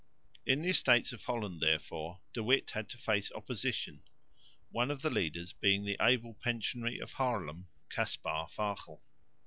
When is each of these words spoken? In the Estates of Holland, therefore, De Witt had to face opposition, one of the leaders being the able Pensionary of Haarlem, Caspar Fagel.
In 0.47 0.63
the 0.63 0.69
Estates 0.71 1.13
of 1.13 1.21
Holland, 1.25 1.61
therefore, 1.61 2.21
De 2.33 2.41
Witt 2.41 2.71
had 2.71 2.89
to 2.89 2.97
face 2.97 3.31
opposition, 3.33 4.01
one 4.71 4.89
of 4.89 5.03
the 5.03 5.11
leaders 5.11 5.53
being 5.53 5.85
the 5.85 5.97
able 6.01 6.33
Pensionary 6.33 6.99
of 6.99 7.13
Haarlem, 7.17 7.67
Caspar 7.91 8.47
Fagel. 8.49 9.03